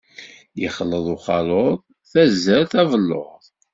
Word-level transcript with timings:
Ixleḍ 0.67 1.05
uxaluḍ, 1.15 1.75
tazart, 2.11 2.71
abelluḍ. 2.81 3.41